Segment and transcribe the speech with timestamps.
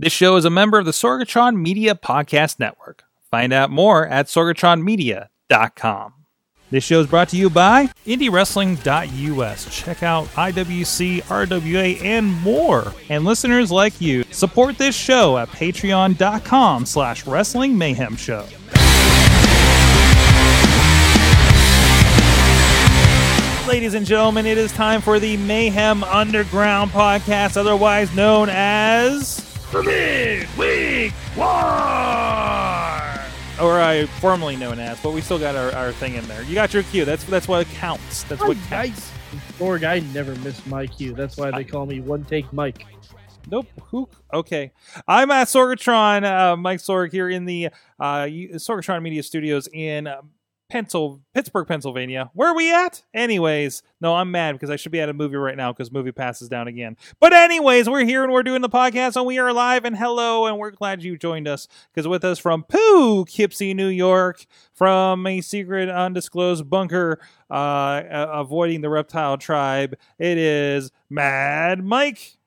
[0.00, 3.04] This show is a member of the Sorgatron Media Podcast Network.
[3.30, 6.14] Find out more at sorgatronmedia.com.
[6.70, 9.76] This show is brought to you by IndieWrestling.us.
[9.76, 12.94] Check out IWC, RWA, and more.
[13.10, 18.46] And listeners like you, support this show at patreon.com slash wrestling mayhem show.
[23.68, 29.82] Ladies and gentlemen, it is time for the Mayhem Underground podcast, otherwise known as the
[29.84, 31.46] Midweek War,
[33.60, 36.42] or I formerly known as, but we still got our, our thing in there.
[36.42, 37.04] You got your cue.
[37.04, 38.24] That's that's what counts.
[38.24, 39.12] That's what counts.
[39.58, 41.12] Sorg, I never miss my cue.
[41.12, 42.84] That's why they call me One Take Mike.
[43.48, 43.66] Nope.
[43.86, 44.08] Who?
[44.32, 44.72] Okay.
[45.06, 50.22] I'm at Sorgatron, uh, Mike Sorg here in the uh, Sorgatron Media Studios in uh,
[50.70, 52.30] Pencil, Pittsburgh, Pennsylvania.
[52.32, 53.02] Where are we at?
[53.12, 56.12] Anyways, no, I'm mad because I should be at a movie right now because movie
[56.12, 56.96] passes down again.
[57.18, 60.46] But anyways, we're here and we're doing the podcast and we are live and hello
[60.46, 65.40] and we're glad you joined us because with us from Poughkeepsie, New York, from a
[65.40, 72.38] secret undisclosed bunker, uh, avoiding the reptile tribe, it is Mad Mike.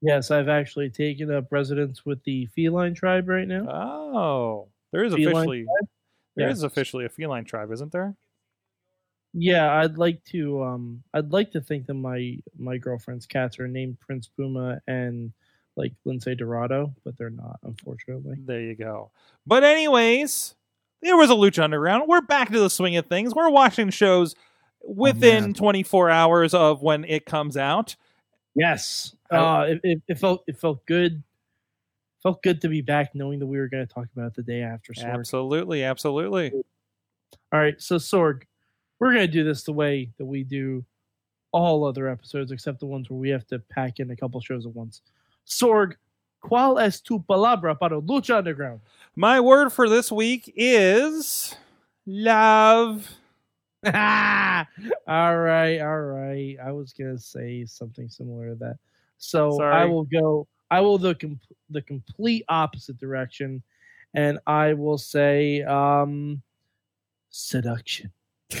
[0.00, 3.68] Yes, I've actually taken up residence with the feline tribe right now.
[3.68, 5.88] Oh, there is Feline officially tribe?
[6.36, 6.58] There Yes.
[6.58, 8.16] is officially a feline tribe, isn't there?
[9.32, 10.62] Yeah, I'd like to.
[10.62, 15.32] Um, I'd like to think that my my girlfriend's cats are named Prince Puma and
[15.76, 18.36] like Lindsay Dorado, but they're not, unfortunately.
[18.44, 19.10] There you go.
[19.44, 20.54] But anyways,
[21.02, 22.04] there was a Lucha Underground.
[22.06, 23.34] We're back to the swing of things.
[23.34, 24.36] We're watching shows
[24.86, 25.54] within man.
[25.54, 27.96] 24 hours of when it comes out.
[28.54, 29.36] Yes, Oh.
[29.36, 31.24] uh, it, it, it felt it felt good.
[32.24, 34.42] Felt good to be back, knowing that we were going to talk about it the
[34.42, 34.92] day after.
[34.94, 35.04] Sorg.
[35.04, 36.52] Absolutely, absolutely.
[37.52, 38.42] All right, so Sorg,
[38.98, 40.84] we're going to do this the way that we do
[41.52, 44.64] all other episodes, except the ones where we have to pack in a couple shows
[44.66, 45.02] at once.
[45.46, 45.92] Sorg,
[46.42, 48.80] ¿cuál es tu palabra para Lucha Underground?
[49.14, 51.54] My word for this week is
[52.06, 53.08] love.
[53.84, 53.92] all
[55.36, 56.56] right, all right.
[56.64, 58.78] I was gonna say something similar to that.
[59.18, 60.48] So I will go.
[60.74, 61.38] I will the com-
[61.70, 63.62] the complete opposite direction,
[64.14, 66.42] and I will say um,
[67.30, 68.10] seduction.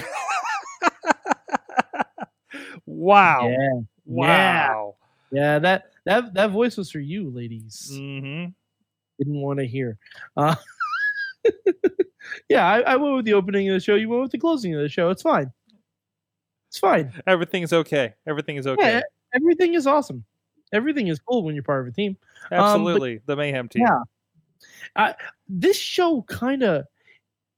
[2.86, 3.48] wow.
[3.48, 4.94] Yeah, Wow.
[5.32, 5.58] yeah.
[5.58, 7.90] That that that voice was for you, ladies.
[7.92, 8.46] hmm
[9.18, 9.98] Didn't want to hear.
[10.36, 10.54] Uh,
[12.48, 13.96] yeah, I, I went with the opening of the show.
[13.96, 15.10] You went with the closing of the show.
[15.10, 15.50] It's fine.
[16.68, 17.12] It's fine.
[17.26, 18.14] Everything's okay.
[18.26, 18.94] Everything is okay.
[18.94, 19.00] Yeah,
[19.34, 20.24] everything is awesome.
[20.74, 22.16] Everything is cool when you're part of a team.
[22.50, 23.20] but- Absolutely.
[23.26, 23.86] the Mayhem team.
[24.96, 25.12] Yeah.
[25.48, 26.84] This show kind of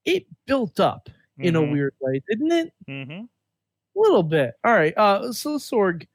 [0.04, 1.72] it built up in a Mhm.
[1.72, 2.72] weird way, didn't it?
[2.86, 3.28] hmm A
[3.96, 4.54] little bit.
[4.64, 4.96] All right.
[4.96, 6.06] Uh, so Sorg,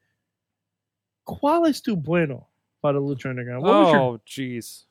[1.26, 2.46] ¿cuál es tu bueno
[2.80, 3.62] para Lucha Underground?
[3.62, 4.84] What Oh, jeez.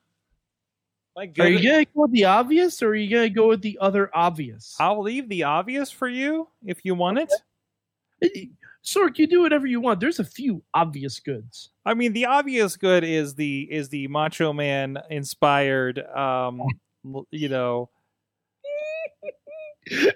[1.15, 3.77] My are you gonna go with the obvious, or are you gonna go with the
[3.81, 4.75] other obvious?
[4.79, 8.51] I'll leave the obvious for you if you want it.
[8.83, 9.99] Sorg, you do whatever you want.
[9.99, 11.69] There's a few obvious goods.
[11.85, 16.61] I mean, the obvious good is the is the Macho Man inspired, um,
[17.31, 17.89] you know,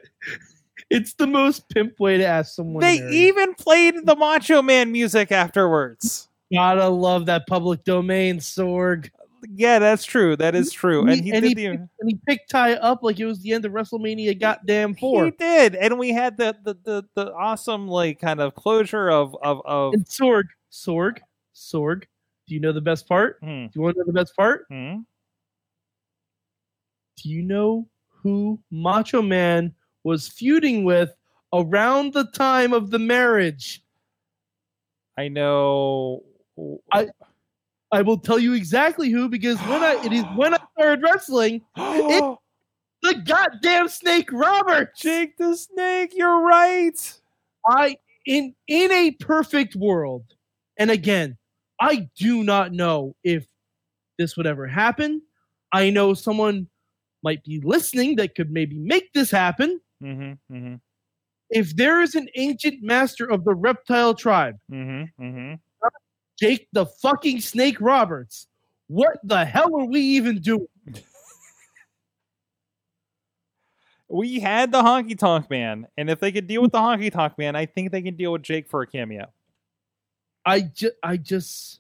[0.92, 2.82] It's the most pimp way to ask someone.
[2.82, 3.16] they marry.
[3.16, 6.28] even played the Macho Man music afterwards.
[6.54, 9.10] gotta love that public domain, Sorg.
[9.54, 10.36] Yeah, that's true.
[10.36, 11.02] That is true.
[11.08, 13.40] And he and, did he the picked, and he picked Ty up like it was
[13.42, 14.40] the end of WrestleMania.
[14.40, 15.26] Goddamn four.
[15.26, 19.36] he did, and we had the the the, the awesome like kind of closure of
[19.42, 19.94] of of.
[19.94, 21.20] And Sorg, Sorg,
[21.56, 22.04] Sorg.
[22.48, 23.38] Do you know the best part?
[23.42, 24.66] Hmm, Do you want to know the best part?
[24.70, 24.98] hmm.
[27.22, 31.16] Do you know who Macho Man was feuding with
[31.54, 33.82] around the time of the marriage?
[35.18, 36.24] I know.
[36.92, 37.08] I-
[37.96, 41.62] I will tell you exactly who because when I it is when I started wrestling,
[41.76, 42.38] the
[43.24, 45.00] goddamn Snake Roberts.
[45.00, 46.12] Jake the Snake.
[46.14, 47.20] You're right.
[47.66, 50.26] I in in a perfect world,
[50.78, 51.38] and again,
[51.80, 53.46] I do not know if
[54.18, 55.22] this would ever happen.
[55.72, 56.68] I know someone
[57.24, 59.80] might be listening that could maybe make this happen.
[60.04, 60.54] Mm-hmm.
[60.54, 60.76] Mm-hmm.
[61.50, 65.54] If there is an ancient master of the reptile tribe, Mm-hmm.
[66.40, 68.48] Jake the fucking Snake Roberts,
[68.88, 70.68] what the hell are we even doing?
[74.08, 77.40] We had the honky tonk man, and if they could deal with the honky tonk
[77.40, 79.32] man, I think they can deal with Jake for a cameo.
[80.46, 81.80] I just, I just,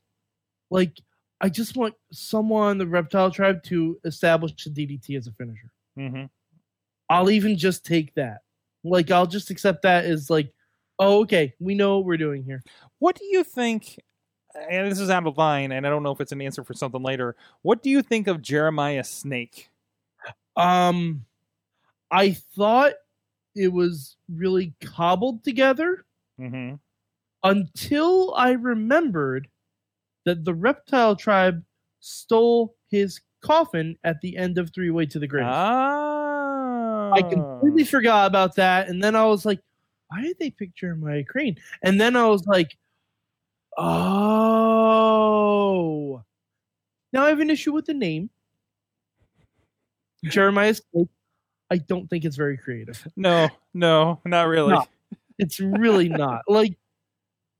[0.71, 0.99] like,
[1.39, 5.71] I just want someone in the reptile tribe to establish the DDT as a finisher.
[5.99, 6.25] Mm-hmm.
[7.09, 8.39] I'll even just take that.
[8.83, 10.51] Like, I'll just accept that as like,
[10.97, 12.63] oh, okay, we know what we're doing here.
[12.97, 13.99] What do you think?
[14.69, 16.73] And this is out of line, and I don't know if it's an answer for
[16.73, 17.35] something later.
[17.61, 19.69] What do you think of Jeremiah Snake?
[20.55, 21.25] Um,
[22.11, 22.93] I thought
[23.55, 26.05] it was really cobbled together
[26.39, 26.75] Mm-hmm.
[27.43, 29.47] until I remembered
[30.25, 31.63] that the reptile tribe
[32.01, 35.45] stole his coffin at the end of Three Way to the Grave.
[35.47, 39.59] Ah, I completely forgot about that, and then I was like,
[40.09, 42.75] "Why did they pick Jeremiah Crane?" And then I was like,
[43.77, 45.43] "Oh."
[47.13, 48.29] Now I have an issue with the name.
[50.25, 51.07] Jeremiah Snake.
[51.69, 53.07] I don't think it's very creative.
[53.15, 54.73] No, no, not really.
[54.73, 54.85] No.
[55.37, 56.41] It's really not.
[56.47, 56.77] Like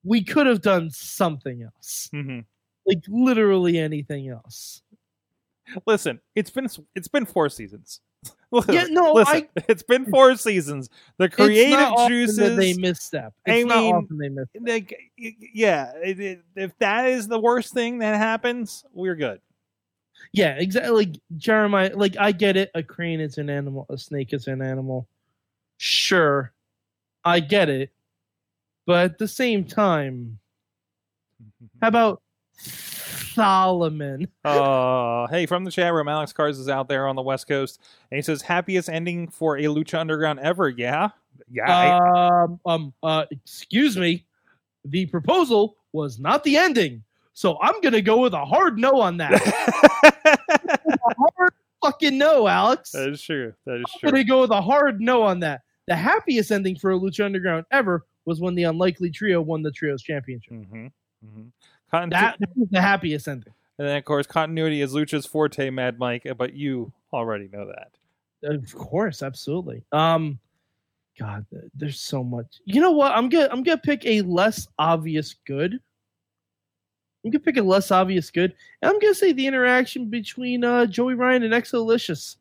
[0.04, 2.10] we could have done something else.
[2.12, 2.42] hmm
[2.86, 4.82] Like literally anything else.
[5.88, 8.02] Listen, it's been it's been four seasons.
[8.70, 10.90] Yeah, no, Listen, it's been four seasons.
[11.18, 12.58] The creative not often juices.
[12.58, 13.34] they misstep.
[13.46, 14.48] I It's not mean, often they miss.
[14.62, 19.42] like, yeah, it, it, if that is the worst thing that happens, we're good.
[20.32, 21.06] Yeah, exactly.
[21.06, 22.72] Like Jeremiah, like I get it.
[22.76, 23.86] A crane is an animal.
[23.90, 25.08] A snake is an animal.
[25.78, 26.54] Sure,
[27.26, 27.92] I get it.
[28.86, 30.40] But at the same time,
[31.82, 32.22] how about
[33.36, 34.28] Solomon?
[34.46, 37.80] Uh, hey, from the chat room, Alex Cars is out there on the West Coast,
[38.12, 41.10] and he says, "Happiest ending for a Lucha Underground ever." Yeah,
[41.52, 41.66] yeah.
[41.72, 44.26] I- Um, um, uh, excuse me.
[44.86, 47.04] The proposal was not the ending,
[47.34, 49.32] so I'm gonna go with a hard no on that.
[50.26, 51.54] A hard
[51.84, 52.92] fucking no, Alex.
[52.92, 53.54] that is true.
[53.66, 54.12] That is I'm true.
[54.12, 55.62] gonna go with a hard no on that.
[55.88, 59.72] The happiest ending for a Lucha Underground ever was when the Unlikely Trio won the
[59.72, 60.54] Trios Championship.
[60.54, 60.86] Mm-hmm.
[60.86, 61.44] Mm-hmm.
[62.10, 63.54] That, was the happiest ending.
[63.78, 66.26] and then, of course, continuity is Lucha's forte, Mad Mike.
[66.38, 67.92] But you already know that.
[68.44, 69.84] Of course, absolutely.
[69.92, 70.40] Um,
[71.20, 72.46] God, there's so much.
[72.66, 73.12] You know what?
[73.14, 75.80] I'm gonna I'm gonna pick a less obvious good.
[77.24, 80.86] I'm gonna pick a less obvious good, and I'm gonna say the interaction between uh,
[80.86, 82.36] Joey Ryan and XO Lishus.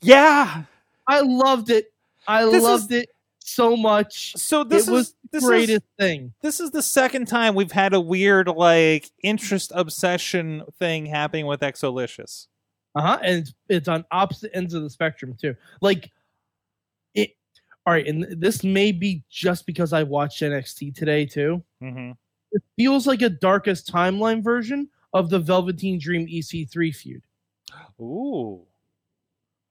[0.00, 0.62] Yeah.
[1.08, 1.92] I loved it.
[2.28, 3.08] I This is- loved it
[3.46, 4.36] so much.
[4.36, 6.32] So this was is this the greatest is thing.
[6.42, 11.60] this is the second time we've had a weird like interest obsession thing happening with
[11.60, 12.46] XO Lishus.
[12.94, 13.18] Uh huh.
[13.22, 15.54] And it's, it's on opposite ends of the spectrum too.
[15.80, 16.10] Like
[17.14, 17.36] it.
[17.86, 21.62] All right, and this may be just because I watched NXT today too.
[21.82, 22.12] Mm-hmm.
[22.52, 27.22] It feels like a darkest timeline version of the Velveteen Dream EC3 feud.
[28.00, 28.62] Ooh.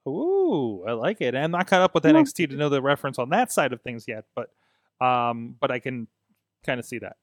[0.07, 1.35] Ooh, I like it.
[1.35, 4.05] I'm not caught up with NXT to know the reference on that side of things
[4.07, 4.49] yet, but
[5.05, 6.07] um, but I can
[6.65, 7.17] kind of see that.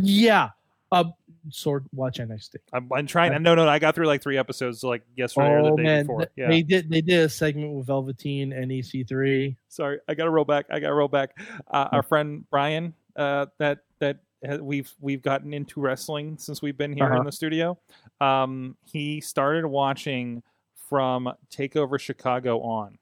[0.00, 0.50] Yeah.
[0.92, 1.04] Uh,
[1.50, 1.84] Sorg.
[1.94, 2.56] Watch NXT.
[2.72, 3.40] I'm, I'm trying.
[3.42, 6.02] No, no, I got through like three episodes like yesterday or the Oh day man,
[6.02, 6.26] before.
[6.36, 6.48] Yeah.
[6.48, 6.90] they did.
[6.90, 9.56] They did a segment with Velveteen and E EC3.
[9.68, 10.66] Sorry, I got to roll back.
[10.70, 11.38] I got to roll back.
[11.70, 16.76] Uh, our friend Brian, uh, that that ha- we've we've gotten into wrestling since we've
[16.76, 17.20] been here Uh-huh.
[17.20, 17.78] in the studio.
[18.20, 20.42] Um, he started watching
[20.90, 22.98] from Takeover Chicago on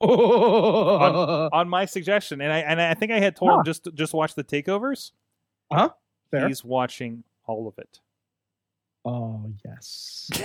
[0.00, 4.34] on my suggestion, and I and I think I had told him just just watch
[4.34, 5.12] the takeovers.
[6.30, 6.48] Fair.
[6.48, 8.00] He's watching all of it.
[9.04, 10.30] Oh yes.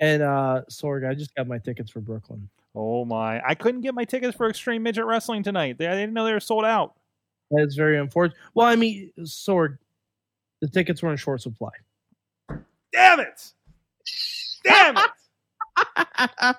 [0.00, 2.48] And uh Sorg, I just got my tickets for Brooklyn.
[2.74, 3.42] oh my!
[3.46, 5.76] I couldn't get my tickets for Extreme Midget Wrestling tonight.
[5.76, 6.94] They, I didn't know they were sold out.
[7.50, 8.38] That is very unfortunate.
[8.54, 9.76] Well, I mean, Sorg,
[10.62, 11.72] the tickets were in short supply.
[12.92, 13.52] Damn it!
[14.64, 15.10] Damn it!
[15.96, 16.54] I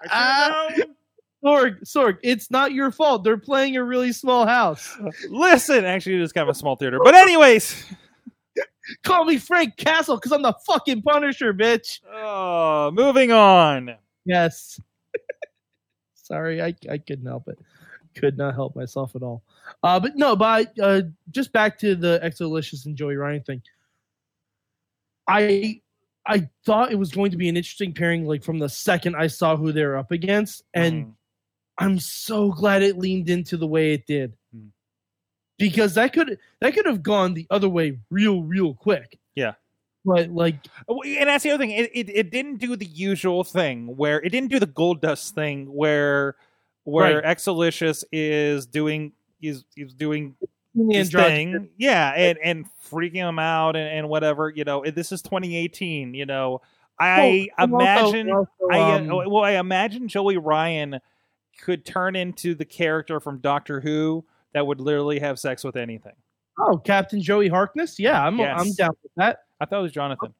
[0.75, 0.95] should've known.
[1.43, 3.23] Sorg, Sorg, it's not your fault.
[3.23, 4.95] They're playing a really small house.
[5.27, 6.99] Listen, actually, it is kind of a small theater.
[7.03, 7.83] But anyways,
[9.03, 11.99] Call me Frank Castle because I'm the fucking Punisher, bitch.
[12.11, 13.95] oh, moving on.
[14.25, 14.79] Yes.
[16.15, 17.59] Sorry, I I couldn't help it.
[18.15, 19.43] Could not help myself at all.
[19.83, 23.61] Uh, but no, but uh, just back to the XO Lishus and Joey Ryan thing.
[25.27, 25.81] I
[26.27, 29.27] I thought it was going to be an interesting pairing, like from the second I
[29.27, 31.13] saw who they were up against, and Mhm.
[31.79, 34.33] I'm so glad it leaned into the way it did.
[34.53, 34.67] Hmm.
[35.57, 39.17] Because that could that could have gone the other way real real quick.
[39.35, 39.53] Yeah.
[40.05, 40.55] But like
[40.87, 41.71] Oh, and that's the other thing.
[41.71, 45.33] It, it it didn't do the usual thing where it didn't do the gold dust
[45.35, 46.35] thing where
[46.83, 50.35] where XO Lishus is doing is is doing
[50.89, 54.49] his thing, yeah, and and freaking him out and, and whatever.
[54.49, 56.13] You know, this is 2018.
[56.13, 56.61] You know,
[56.99, 58.31] I Well, imagine.
[58.31, 60.99] also, I uh, um, well, I imagine Joey Ryan
[61.61, 66.13] could turn into the character from Doctor Who that would literally have sex with anything.
[66.59, 67.99] Oh, Captain Joey Harkness?
[67.99, 68.59] Yeah, I'm Yes.
[68.59, 69.39] I'm down with that.
[69.59, 70.33] I thought it was Jonathan.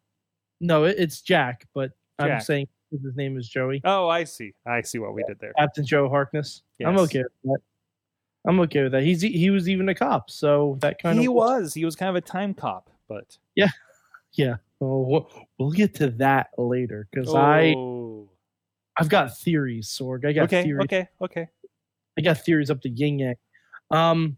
[0.59, 3.81] No, it, it's Jack, but I'm saying his name is Joey.
[3.83, 4.53] Oh, I see.
[4.65, 5.53] I see what we did there.
[5.57, 6.61] Captain Joe Harkness.
[6.85, 7.59] I'm okay with that.
[8.45, 9.03] I'm okay with that.
[9.03, 11.73] He's he was even a cop, so that kind He of he was.
[11.73, 13.67] He was kind of a time cop, but Yeah,
[14.33, 14.55] yeah.
[14.79, 15.29] we'll,
[15.59, 18.29] we'll get to that later because I Oh.
[18.97, 20.25] I've got theories, Sorg.
[20.25, 20.83] I got okay, theories.
[20.85, 21.47] okay, okay.
[22.17, 23.35] I got theories up to yin yang.
[23.89, 24.37] Um,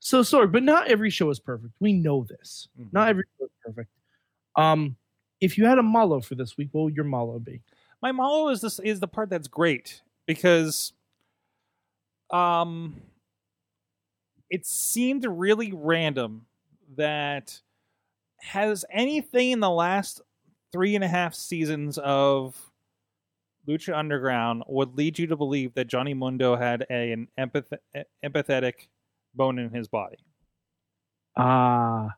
[0.00, 1.74] so Sorg, but not every show is perfect.
[1.80, 2.68] We know this.
[2.80, 2.92] Mhm.
[2.92, 3.90] Not every show is perfect.
[4.56, 4.96] Um,
[5.40, 7.60] if you had a malo for this week, what would your malo be?
[8.00, 10.92] my malo is this is the part that's great because
[12.30, 13.00] um
[14.52, 16.44] it seemed really random
[16.96, 17.58] that
[18.36, 20.20] has anything in the last
[20.72, 22.70] three and a half seasons of
[23.66, 27.78] Lucha Underground would lead you to believe that Johnny Mundo had a, an empath-
[28.22, 28.88] empathetic
[29.34, 30.18] bone in his body.
[31.34, 32.10] Ah,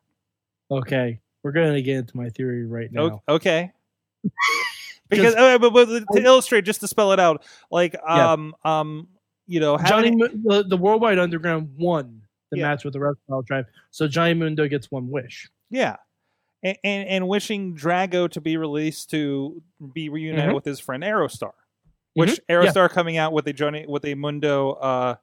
[0.70, 1.20] okay.
[1.44, 3.22] We're gonna get into my theory right now.
[3.28, 3.70] Okay.
[5.08, 8.32] because uh, but, but to illustrate, just to spell it out, like Yeah.
[8.32, 9.08] um um
[9.46, 12.22] you know Johnny, Mu- the, the Worldwide Underground won
[12.54, 12.68] the Yeah.
[12.70, 15.48] match with the Reptile Tribe, so Johnny Mundo gets one wish.
[15.70, 15.96] yeah,
[16.62, 20.54] and, and and wishing Drago to be released to be reunited Mhm.
[20.54, 21.52] with his friend Aerostar,
[22.14, 22.38] which Mhm.
[22.48, 22.56] Yeah.
[22.56, 25.16] Aerostar coming out with a Johnny with a Mundo uh,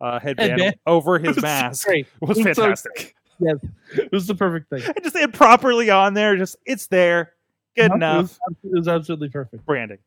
[0.00, 0.76] uh headband, Headband.
[0.86, 1.88] over his It was mask
[2.20, 3.14] was fantastic.
[3.38, 3.70] so fantastic.
[3.96, 4.82] It was the perfect thing.
[4.84, 7.32] and just it properly on there, just it's there,
[7.76, 9.64] good It enough was, it was absolutely perfect.
[9.66, 9.98] branding.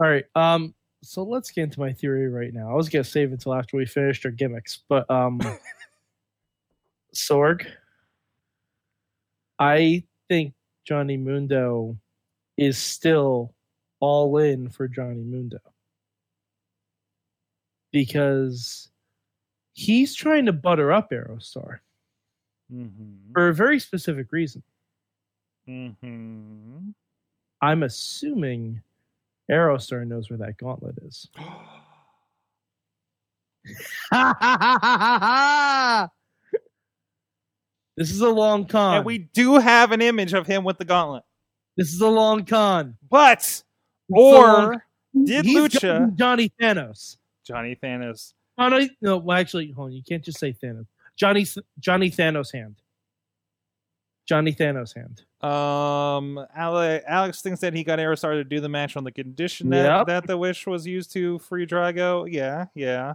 [0.00, 0.24] All right.
[0.34, 0.74] Um.
[1.02, 2.70] So let's get into my theory right now.
[2.70, 5.38] I was gonna save it until after we finished our gimmicks, but um,
[7.16, 7.66] Sorg,
[9.58, 10.54] I think
[10.86, 11.96] Johnny Mundo
[12.56, 13.54] is still
[14.00, 15.58] all in for Johnny Mundo
[17.92, 18.90] because
[19.72, 21.78] he's trying to butter up Aerostar
[22.72, 23.32] Mm-hmm.
[23.32, 24.60] for a very specific reason.
[25.68, 26.88] Mm-hmm.
[27.62, 28.82] I'm assuming
[29.48, 31.28] Aerostar knows where that gauntlet is.
[37.96, 38.98] this is a long con.
[38.98, 41.24] and we do have an image of him with the gauntlet.
[41.76, 42.96] this is a long con.
[43.10, 43.64] But It's
[44.14, 44.84] a long- or
[45.24, 47.16] did Lucha- Johnny Thanos?
[47.46, 48.32] Johnny Thanos.
[48.58, 49.92] Oh, no, well, actually, hold on.
[49.92, 50.86] You can't just say Thanos.
[51.16, 51.46] Johnny
[51.78, 52.76] Johnny Thanos hand.
[54.26, 55.22] Johnny Thanos hand.
[55.42, 59.70] Um, Ale- Alex thinks that he got Aerostar to do the match on the condition
[59.70, 60.06] that, Yep.
[60.08, 62.26] that the wish was used to free Drago.
[62.30, 63.14] Yeah, yeah.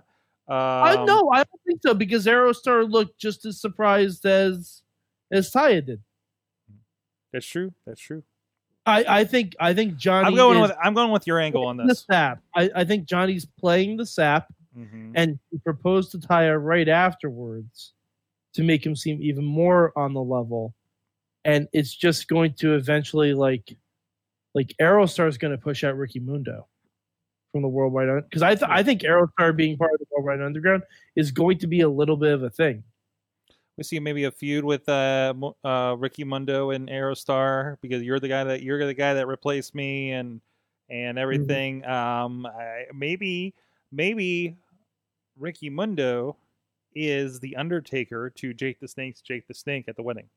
[0.52, 4.82] Um, I no, I don't think so because Aerostar looked just as surprised as
[5.32, 6.02] as Taya did.
[7.32, 7.74] That's true.
[7.86, 8.24] That's true.
[8.86, 10.28] I, I think I think Johnny.
[10.28, 12.06] I'm going is with I'm going with your angle on playing the this.
[12.12, 12.40] sap.
[12.56, 15.14] I, I think Johnny's playing the sap, Mhm.
[15.16, 17.94] and he proposed to Taya right afterwards
[18.56, 20.74] to make him seem even more on the level.
[21.46, 23.78] And it's just going to eventually like
[24.54, 26.68] like Aerostar is going to push out Ricky Mundo
[27.52, 30.84] from the Worldwide because I th- I think Aerostar being part of the Worldwide Underground
[31.16, 32.84] is going to be a little bit of a thing.
[33.78, 38.28] We see maybe a feud with uh, uh, Ricky Mundo and Aerostar because you're the
[38.28, 40.42] guy that you're the guy that replaced me and
[40.90, 41.86] and everything.
[41.86, 43.54] Um, I, maybe
[43.92, 44.58] maybe
[45.40, 46.38] Ricky Mundo
[46.94, 50.30] is the Undertaker to Jake the Snake's Jake the Snake at the wedding.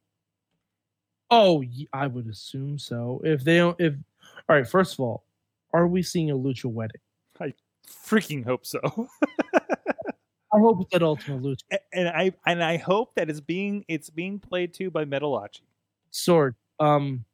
[1.30, 3.20] Oh, I would assume so.
[3.24, 3.94] If they don't, if
[4.48, 5.24] all right, first of all,
[5.72, 7.00] are we seeing a lucha wedding?
[7.88, 8.80] Freaking hope so.
[10.54, 11.78] I hope it's at Ultima Lucha.
[11.92, 15.62] And I and I hope that it's being it's being played to by Metalachi.
[16.12, 16.54] Sorg.
[16.78, 17.24] Um,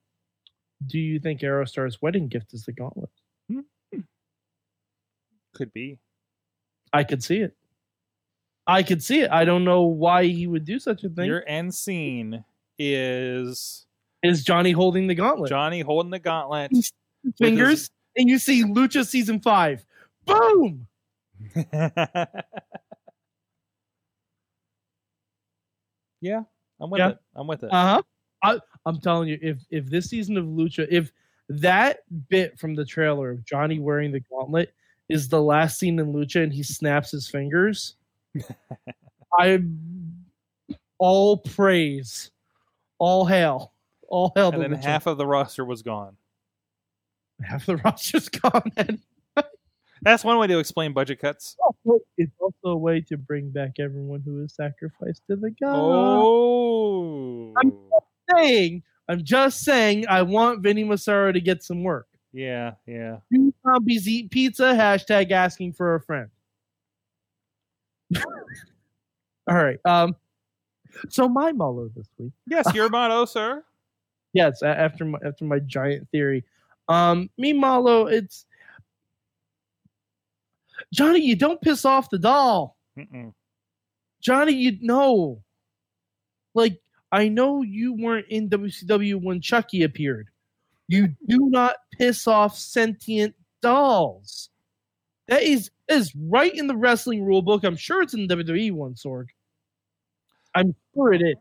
[0.87, 3.11] do you think Aerostar's wedding gift is the gauntlet?
[5.55, 5.99] Could be.
[6.93, 7.57] I could see it.
[8.67, 9.31] I could see it.
[9.31, 11.27] I don't know why he would do such a thing.
[11.27, 12.45] Your end scene
[12.79, 13.87] is
[14.23, 15.51] is Johnny holding the gauntlet?
[15.51, 16.73] Johnny holding the gauntlet.
[17.39, 19.85] Fingers, and you see Lucha season five.
[20.27, 20.87] Boom!
[26.21, 26.43] yeah,
[26.81, 27.09] I'm with Yeah.
[27.11, 27.19] it.
[27.35, 27.73] I'm with it.
[27.73, 28.03] Uh huh.
[28.43, 31.13] I, I'm telling you, if if this season of Lucha, if
[31.49, 34.73] that bit from the trailer of Johnny wearing the gauntlet
[35.09, 37.97] is the last scene in Lucha and he snaps his fingers,
[39.39, 39.63] I
[40.99, 42.31] all praise,
[42.99, 43.73] all hail,
[44.09, 44.53] all hail.
[44.53, 44.85] and the then Lucha.
[44.85, 46.17] half of the roster was gone.
[47.43, 48.73] half the roster's gone.
[50.03, 51.57] That's one way to explain budget cuts.
[52.17, 55.75] it's also a way to bring back everyone who was sacrificed to the god.
[55.77, 57.73] Oh, I'm-
[58.37, 62.07] saying, I'm just saying, I want Vinny Massaro to get some work.
[62.33, 63.17] yeah, yeah.
[63.35, 64.73] Two zombies eat pizza.
[64.73, 66.29] Hashtag asking for a friend.
[69.49, 69.79] All right.
[69.85, 70.15] Um.
[71.09, 72.33] So my malo this week.
[72.47, 73.65] Yes, your motto, sir.
[74.33, 74.63] Yes.
[74.63, 76.45] After my after my giant theory.
[76.89, 77.31] Um.
[77.37, 78.07] Me Malo.
[78.07, 78.47] It's
[80.93, 81.21] Johnny.
[81.21, 82.77] You don't piss off the doll.
[82.99, 83.33] Mm-mm.
[84.21, 84.53] Johnny.
[84.53, 85.43] You know.
[86.55, 86.81] Like
[87.13, 90.29] I know you weren't in WCW when Chucky appeared.
[90.89, 94.51] You do not piss off sentient dolls.
[95.29, 97.65] That is is right in the wrestling rule book.
[97.65, 99.27] I'm sure it's in the WWE one, Sorg.
[100.55, 101.37] I'm sure it is.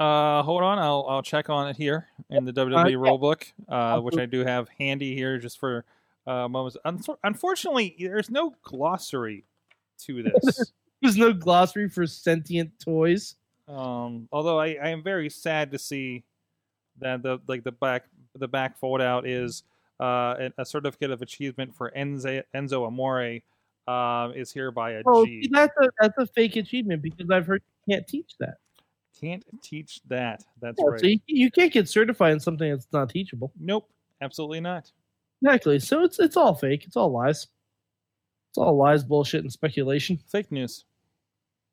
[0.00, 4.00] Uh, hold on, I'll I'll check on it here in the WWE rule book, uh,
[4.00, 5.84] which I do have handy here just for
[6.26, 6.76] uh, moments.
[6.84, 9.44] Unfor- unfortunately, there's no glossary
[10.04, 10.72] to this.
[11.02, 13.36] There's no glossary for sentient toys.
[13.68, 16.24] um, although I, I am very sad to see
[17.00, 18.04] that the like the back
[18.34, 19.62] the back fold out is
[20.00, 23.40] uh, a- certificate of achievement for Enzo, Enzo Amore
[23.88, 25.04] uh, is hereby a G.
[25.06, 28.56] Oh, see, that's a that's a fake achievement because I've heard you can't teach that.
[29.20, 30.44] Can't teach that.
[30.60, 31.00] That's Yeah, right.
[31.00, 33.52] So you, you can't get certified in something that's not teachable.
[33.58, 33.88] Nope,
[34.20, 34.90] absolutely not.
[35.42, 35.78] Exactly.
[35.78, 36.84] So it's it's all fake.
[36.86, 37.46] It's all lies.
[38.50, 40.18] It's all lies, bullshit, and speculation.
[40.28, 40.84] Fake news.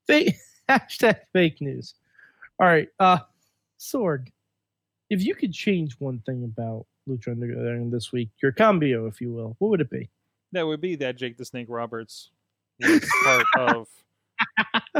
[0.07, 0.35] Fake
[0.69, 1.95] hashtag fake news.
[2.59, 3.19] All right, uh,
[3.79, 4.29] Sorg.
[5.09, 9.31] If you could change one thing about Lucha Underground this week, your cambio, if you
[9.33, 10.09] will, what would it be?
[10.53, 12.31] That would be that Jake the Snake Roberts
[12.79, 13.87] was part of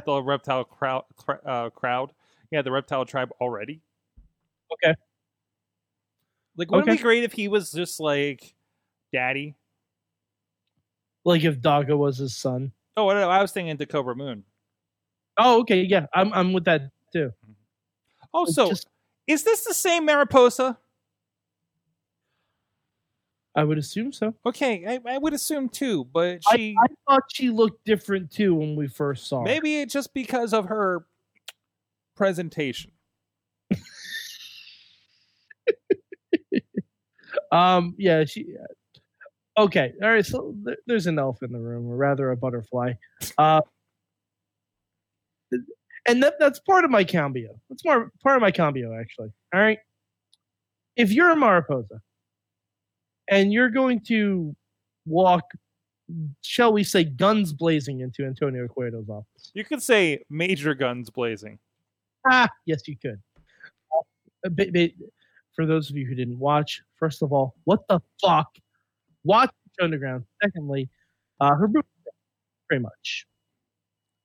[0.05, 1.03] the reptile crowd.
[1.45, 2.11] Uh, crowd.
[2.51, 3.81] Yeah, the reptile tribe already.
[4.73, 4.95] Okay.
[6.55, 8.53] Like, wouldn't it be great if he was just like
[9.11, 9.55] daddy?
[11.25, 12.71] Like if Daga was his son.
[12.95, 14.43] Oh, no, I was thinking to Kobra Moon.
[15.39, 17.31] Oh, okay, yeah, I'm I'm with that too.
[17.43, 17.51] Mm-hmm.
[18.33, 18.87] Oh, It's so just-
[19.25, 20.77] is this the same Mariposa?
[23.55, 24.33] I would assume so.
[24.45, 28.53] Okay, I, I would assume too, but I- she I thought she looked different too
[28.53, 29.45] when we first saw her.
[29.45, 31.05] maybe it just because of her
[32.15, 32.91] presentation.
[37.51, 38.55] Um, yeah, she.
[39.57, 40.25] Okay, all right.
[40.25, 42.93] So th- there's an elf in the room, or rather, a butterfly.
[43.37, 43.61] Uh,
[46.07, 47.59] and that that's part of my cambio.
[47.69, 49.29] That's more part of my cambio, actually.
[49.53, 49.77] All right.
[50.95, 52.01] If you're a Mariposa,
[53.29, 54.55] and you're going to
[55.05, 55.43] walk,
[56.41, 59.51] shall we say, guns blazing into Antonio Cueto's office.
[59.53, 61.59] You could say major guns blazing.
[62.29, 63.21] Ah, yes, you could.
[64.45, 64.89] Uh, ba- ba-
[65.55, 68.49] for those of you who didn't watch, first of all, what the fuck?
[69.23, 70.25] Watch Underground.
[70.43, 70.89] Secondly,
[71.39, 71.87] uh, her boobs,
[72.67, 73.25] pretty much.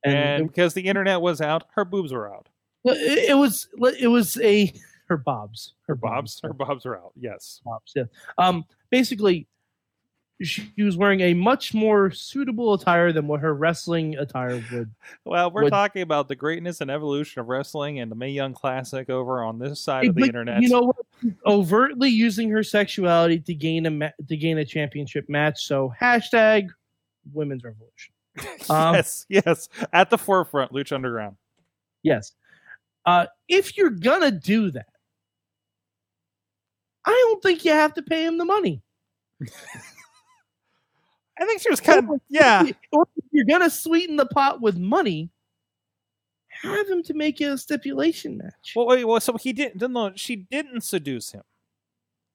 [0.04, 2.48] And, And, because the internet was out, her boobs were out.
[2.84, 4.72] it, it was it was a
[5.08, 7.12] her bobs, Her bobs, her bobs were out.
[7.16, 7.60] Yes.
[7.64, 7.92] bobs.
[7.96, 8.04] Yeah.
[8.36, 9.46] Um, basically,
[10.40, 14.90] she was wearing a much more suitable attire than what her wrestling attire would.
[15.24, 18.54] Well, we're Would- talking about the greatness and evolution of wrestling and the May Young
[18.54, 20.62] Classic over on this side of the internet.
[20.62, 20.96] You know what?
[21.44, 25.66] Overtly using her sexuality to gain a ma- to gain a championship match.
[25.66, 26.68] So hashtag
[27.32, 28.14] women's revolution.
[28.70, 31.36] um, yes, yes, at the forefront, Lucha Underground.
[32.04, 32.32] Yes.
[33.04, 34.86] Uh, if you're gonna do that,
[37.04, 38.82] I don't think you have to pay him the money.
[41.40, 42.64] I think she was kind of yeah.
[42.64, 42.76] If
[43.32, 45.30] you're gonna sweeten the pot with money,
[46.48, 48.72] have him to make it a stipulation match.
[48.74, 49.90] Well, wait, well, so he didn't.
[49.90, 51.42] No, she didn't seduce him.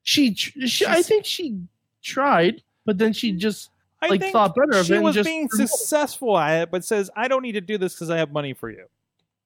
[0.04, 1.60] she, she I think she
[2.02, 3.70] tried, but then she just
[4.02, 4.96] I like thought better of it.
[4.96, 7.94] and was just being successful at it, but says, "I don't need to do this
[7.94, 8.86] because I have money for you."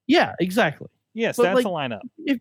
[0.06, 0.88] yeah, exactly.
[1.14, 2.00] Yes, But, that's like, the lineup.
[2.24, 2.40] If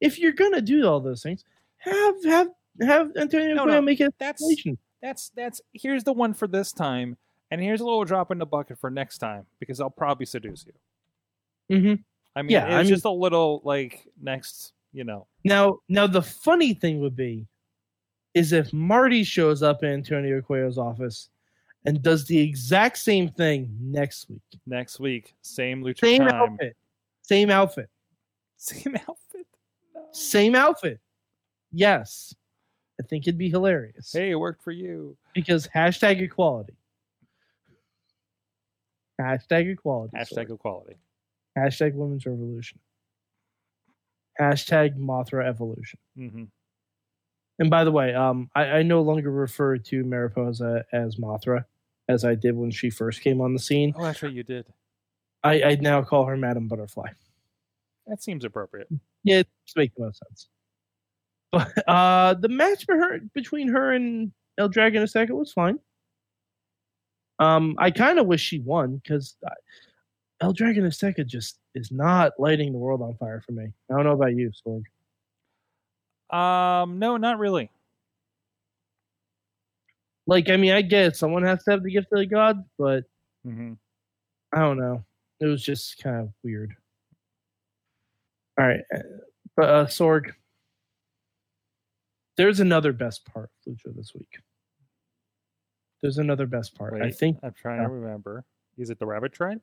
[0.00, 1.44] if you're gonna do all those things,
[1.78, 2.48] have have
[2.80, 4.78] have Antonio No, no, make it a That's stipulation.
[5.02, 5.60] That's that's.
[5.72, 7.16] Here's the one for this time,
[7.50, 10.66] and here's a little drop in the bucket for next time because I'll probably seduce
[10.66, 11.76] you.
[11.76, 12.02] Mm-hmm.
[12.36, 15.26] I mean, Yeah, it's I mean- just a little like next, you know.
[15.44, 17.46] Now, now the funny thing would be,
[18.34, 21.30] is if Marty shows up in Antonio Cueto's office
[21.86, 26.76] and does the exact same thing next week, Next week, same lucha same time, outfit,
[27.22, 27.88] same outfit,
[28.56, 29.46] same outfit.
[29.94, 30.02] No.
[30.12, 31.00] same outfit.
[31.72, 32.34] Yes,
[33.00, 35.16] I think it'd be hilarious Hey, it worked for you.
[35.34, 36.74] because hashtag equality.
[39.20, 40.16] Hashtag equality.
[40.16, 40.96] Hashtag equality.
[41.56, 42.78] Hashtag women's revolution.
[44.40, 45.98] Hashtag Mothra evolution.
[46.16, 46.44] hmm
[47.58, 51.64] And by the way, um, I, I no longer refer to Mariposa as Mothra,
[52.08, 53.92] as I did when she first came on the scene.
[53.96, 54.66] Oh, that's right, you did.
[55.42, 57.08] I, I now call her Madam Butterfly.
[58.06, 58.88] That seems appropriate.
[59.24, 60.48] Yeah, it makes the most sense.
[61.52, 65.78] But uh, the match her, between her and El Dragon Azteca was fine.
[67.38, 69.36] Um, I kind of wish she won because
[70.40, 73.66] El Dragon Azteca just is not lighting the world on fire for me.
[73.90, 74.82] I don't know about you, Sorg.
[76.36, 77.70] Um, no, not really.
[80.26, 81.16] Like, I mean, I get it.
[81.16, 83.04] Someone has to have the gift of the gods, but
[83.44, 83.74] hmm
[84.52, 85.04] I don't know.
[85.40, 86.74] It was just kind of weird.
[88.58, 88.80] All right.
[88.94, 88.98] uh,
[89.56, 90.32] But uh, Sorg,
[92.38, 94.38] there's another best part of Lucha this week.
[96.00, 96.94] There's another best part.
[97.02, 98.46] I think I'm trying to remember.
[98.78, 99.60] Is it the Rabbit Tribe?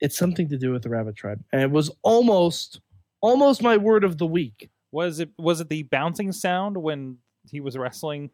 [0.00, 2.80] it's something to do with the Rabbit Tribe, and it was almost,
[3.20, 4.70] almost my word of the week.
[4.92, 7.18] Was it was it the bouncing sound when
[7.50, 8.30] he was wrestling?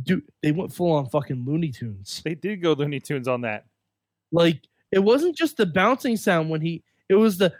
[0.00, 2.22] Dude, they went full on fucking Looney Tunes.
[2.24, 3.64] They did go Looney Tunes on that.
[4.30, 4.62] Like
[4.92, 7.52] it wasn't just the bouncing sound when he, it was the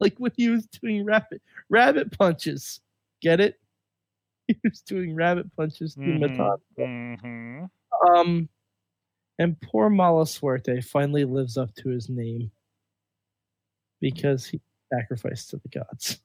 [0.04, 2.80] like when he was doing rabbit rabbit punches.
[3.20, 3.56] Get it?
[4.48, 6.56] He was doing rabbit punches to Mhm, Matan.
[6.76, 7.70] mhm.
[8.08, 8.48] Um,
[9.38, 12.50] and poor Mala Suerte finally lives up to his name
[14.00, 14.60] because he
[14.92, 16.20] sacrificed to the gods.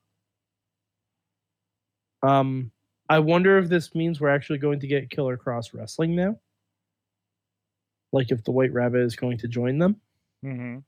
[2.23, 2.71] Um,
[3.07, 6.39] I wonder if this means we're actually going to get Killer Kross Wrestling now.
[8.11, 10.01] Like if the White Rabbit is going to join them,
[10.43, 10.79] mm-hmm.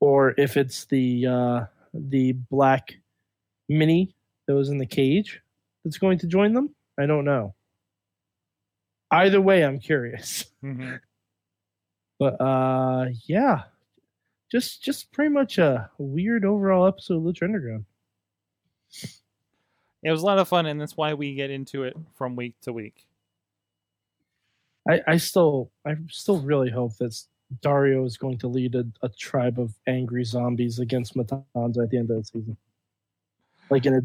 [0.00, 1.64] or if it's the uh,
[1.94, 2.94] the black
[3.68, 4.14] mini
[4.46, 5.40] that was in the cage
[5.84, 6.74] that's going to join them.
[6.98, 7.54] I don't know.
[9.10, 10.44] Either way, I'm curious.
[10.62, 11.00] Mhm.
[12.18, 13.64] But uh yeah.
[14.50, 17.84] Just just pretty much a weird overall episode of Lucha Underground.
[20.02, 22.54] It was a lot of fun, and that's why we get into it from week
[22.62, 23.06] to week.
[24.88, 27.14] I, I still I still really hope that
[27.60, 31.98] Dario is going to lead a, a tribe of angry zombies against Matanza at the
[31.98, 32.56] end of the season.
[33.70, 34.00] Like in a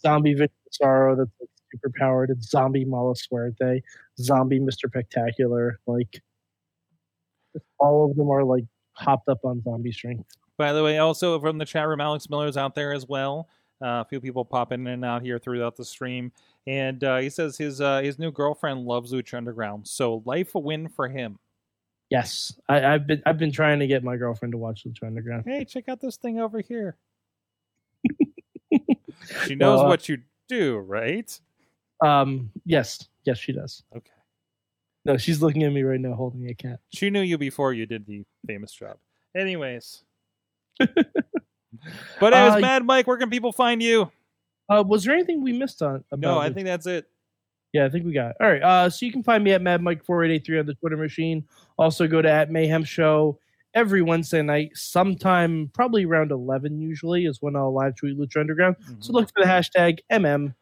[0.00, 0.36] zombie
[0.70, 3.82] Sorrow that's like super powered, it's zombie Mala Suerte,
[4.20, 4.84] zombie Mr.
[4.86, 6.20] Pectacular, like
[7.78, 10.24] all of them are like hopped up on zombie strength.
[10.56, 13.48] By the way, also from the chat room, Alex Miller's out there as well.
[13.80, 16.32] Uh, a few people popping in and out here throughout the stream,
[16.66, 20.58] and uh, he says his uh, his new girlfriend loves Lucha Underground, so life a
[20.58, 21.38] win for him.
[22.10, 25.44] Yes, I, I've been I've been trying to get my girlfriend to watch Lucha Underground.
[25.46, 26.96] Hey, check out this thing over here.
[29.46, 30.18] she knows Well, uh, what you
[30.48, 31.38] do, right?
[32.02, 33.82] Um, yes, yes, she does.
[33.94, 34.10] Okay.
[35.04, 36.80] No, she's looking at me right now, holding a cat.
[36.90, 38.96] She knew you before you did the famous job.
[39.36, 40.02] Anyways.
[40.78, 44.10] but as Uh, Mad Mike, where can people find you?
[44.68, 46.04] Uh, was there anything we missed on?
[46.10, 46.54] About No, I Lucha?
[46.54, 47.06] think that's it.
[47.72, 48.36] Yeah, I think we got it.
[48.40, 48.62] All right.
[48.62, 51.44] Uh, so you can find me at MadMike4883 on the Twitter machine.
[51.78, 53.38] Also go to at Mayhem Show
[53.74, 58.76] every Wednesday night, sometime probably around 11 usually is when I'll live tweet Lucha Underground.
[59.00, 60.54] So look for the hashtag MM.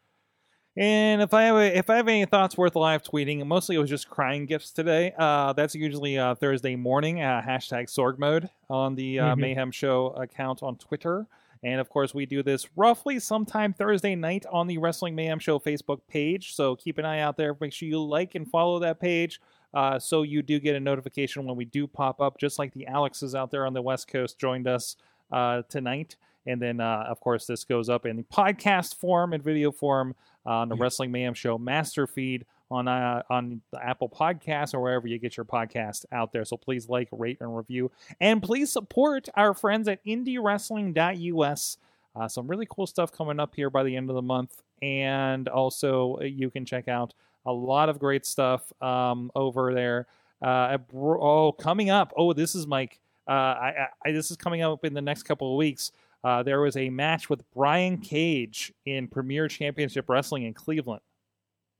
[0.75, 3.79] And if I have a, if I have any thoughts worth live tweeting, mostly it
[3.79, 5.11] was just crying gifts today.
[5.17, 7.19] Uh, that's usually uh, Thursday morning.
[7.21, 9.37] Uh, hashtag Sorg mode on the uh, Mhm.
[9.39, 11.25] Mayhem Show account on Twitter.
[11.63, 15.59] And of course, we do this roughly sometime Thursday night on the Wrestling Mayhem Show
[15.59, 16.53] Facebook page.
[16.53, 17.55] So keep an eye out there.
[17.59, 19.39] Make sure you like and follow that page
[19.73, 22.85] uh, so you do get a notification when we do pop up, just like the
[22.85, 24.95] Alexes out there on the West Coast joined us
[25.31, 26.15] uh, tonight.
[26.45, 30.15] And then, uh, of course, this goes up in podcast form and video form
[30.45, 35.07] on the Wrestling Mayhem Show master feed on uh, on the Apple Podcasts or wherever
[35.07, 36.45] you get your podcast out there.
[36.45, 41.77] So please like, rate, and review, and please support our friends at IndieWrestling.us.
[42.15, 45.47] Uh, some really cool stuff coming up here by the end of the month, and
[45.47, 47.13] also uh, you can check out
[47.45, 50.07] a lot of great stuff um, over there.
[50.41, 52.13] Uh, oh, coming up!
[52.17, 52.99] Oh, this is Mike.
[53.27, 55.91] Uh, I, I this is coming up in the next couple of weeks.
[56.23, 61.01] Uh, there was a match with Brian Cage in Premier Championship Wrestling in Cleveland.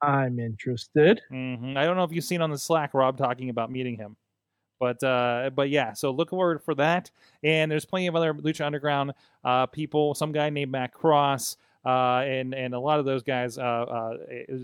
[0.01, 1.21] I'm interested.
[1.29, 4.15] hmm I don't know if you've seen on the Slack Rob talking about meeting him,
[4.79, 5.93] but uh, but yeah.
[5.93, 7.09] So look forward for that.
[7.43, 10.13] And there's plenty of other Lucha Underground uh, people.
[10.13, 11.57] Some guy named Matt Cross.
[11.85, 14.13] Uh, and and a lot of those guys, uh, uh,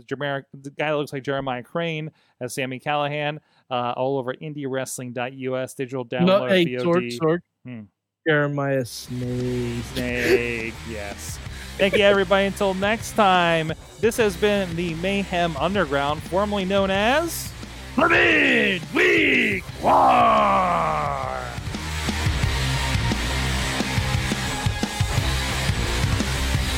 [0.06, 3.40] Jeremiah, the guy that looks like Jeremiah Crane as Sami Callihan,
[3.72, 7.18] uh, all over IndieWrestling.us digital download No, hey, VOD.
[7.18, 7.40] Sorg.
[7.66, 7.82] Hmm.
[8.28, 9.84] Jeremiah Snake.
[9.94, 11.40] Snake, yes.
[11.78, 12.46] Thank you, everybody.
[12.46, 17.52] Until next time, this has been the Mayhem Underground, formerly known as
[17.98, 21.40] Mid Week War!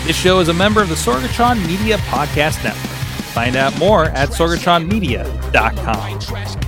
[0.06, 2.84] This show is a member of the Sorgatron Media Podcast Network.
[3.34, 6.64] Find out more at sorgatronmedia.com.